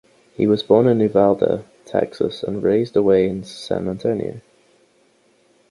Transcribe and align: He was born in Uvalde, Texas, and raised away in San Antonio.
He 0.35 0.47
was 0.47 0.63
born 0.63 0.87
in 0.87 0.99
Uvalde, 0.99 1.63
Texas, 1.85 2.41
and 2.41 2.63
raised 2.63 2.95
away 2.97 3.29
in 3.29 3.43
San 3.43 3.87
Antonio. 3.87 4.41